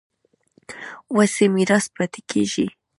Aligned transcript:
وصي 1.15 1.45
میراث 1.53 1.85
پاتې 1.95 2.21
کېږي. 2.29 2.65